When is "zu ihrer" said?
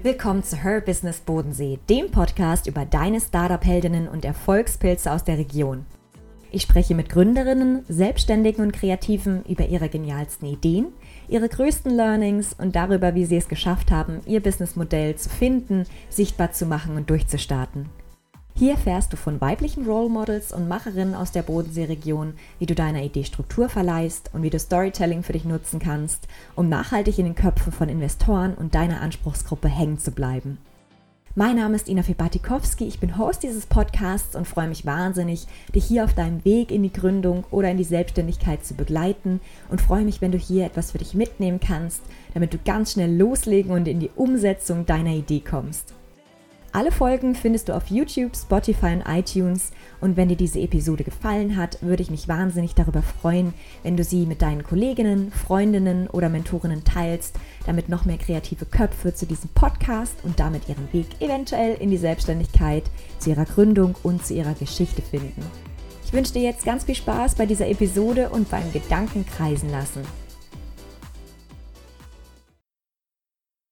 63.18-63.46, 64.24-64.54